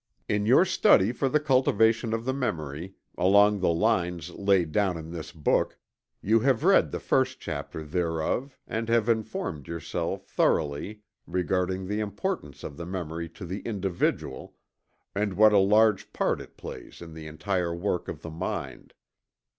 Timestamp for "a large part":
15.53-16.41